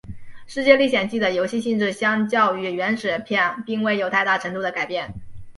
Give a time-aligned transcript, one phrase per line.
[0.47, 5.13] 世界历险记的游戏性质相较于原始片并未有太大程度的改变。